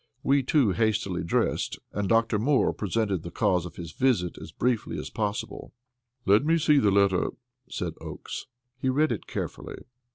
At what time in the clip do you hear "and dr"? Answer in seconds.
1.93-2.39